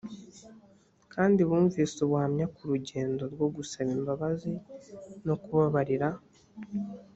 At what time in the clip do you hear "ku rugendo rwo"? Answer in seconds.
2.55-3.47